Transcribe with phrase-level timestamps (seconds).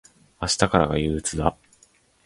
[0.41, 1.55] 明日からが憂鬱だ。